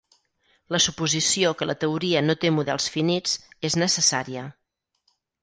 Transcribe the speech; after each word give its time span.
La 0.75 0.77
suposició 0.85 1.51
que 1.59 1.67
la 1.71 1.75
teoria 1.83 2.23
no 2.31 2.35
té 2.45 2.51
models 2.57 2.89
finits 2.97 3.37
és 3.71 3.79
necessària. 3.85 4.49